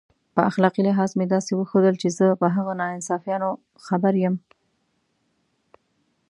[0.35, 3.49] په اخلاقي لحاظ مې داسې وښودل چې زه په هغه ناانصافیو
[3.85, 4.35] خبر یم.